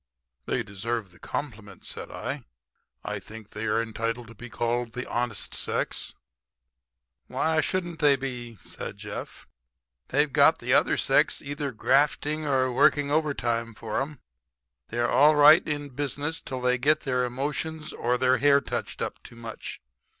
[0.47, 2.45] "They deserve the compliment," said I.
[3.03, 6.15] "I think they are entitled to be called the honest sex."
[7.27, 9.47] "Why shouldn't they be?" said Jeff.
[10.07, 14.19] "They've got the other sex either grafting or working overtime for 'em.
[14.87, 19.21] They're all right in business until they get their emotions or their hair touched up
[19.21, 19.79] too much.